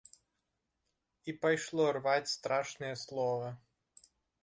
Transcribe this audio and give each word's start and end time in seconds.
І 1.27 1.35
пайшло 1.45 1.85
рваць 1.99 2.33
страшнае 2.35 2.93
слова. 3.07 3.57